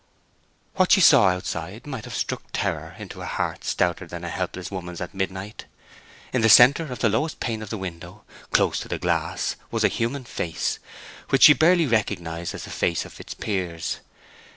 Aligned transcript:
What 0.77 0.91
she 0.91 0.99
saw 0.99 1.27
outside 1.29 1.85
might 1.85 2.05
have 2.05 2.15
struck 2.15 2.41
terror 2.51 2.95
into 2.97 3.21
a 3.21 3.27
heart 3.27 3.63
stouter 3.63 4.07
than 4.07 4.23
a 4.23 4.29
helpless 4.29 4.71
woman's 4.71 4.99
at 4.99 5.13
midnight. 5.13 5.65
In 6.33 6.41
the 6.41 6.49
centre 6.49 6.91
of 6.91 6.97
the 6.97 7.07
lowest 7.07 7.39
pane 7.39 7.61
of 7.61 7.69
the 7.69 7.77
window, 7.77 8.23
close 8.51 8.79
to 8.79 8.87
the 8.87 8.97
glass, 8.97 9.57
was 9.69 9.83
a 9.83 9.87
human 9.89 10.23
face, 10.23 10.79
which 11.29 11.43
she 11.43 11.53
barely 11.53 11.85
recognized 11.85 12.55
as 12.55 12.63
the 12.63 12.71
face 12.71 13.05
of 13.05 13.13
Fitzpiers. 13.13 13.99